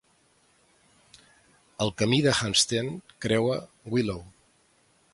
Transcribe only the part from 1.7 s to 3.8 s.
El camí de Hamstead creua